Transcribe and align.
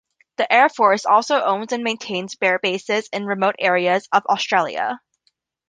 The 0.37 0.51
air 0.51 0.67
force 0.67 1.05
also 1.05 1.39
owns 1.43 1.71
and 1.73 1.83
maintains 1.83 2.33
"bare 2.33 2.57
bases" 2.57 3.07
in 3.13 3.23
remote 3.25 3.53
areas 3.59 4.09
of 4.11 4.25
Australia. 4.25 4.99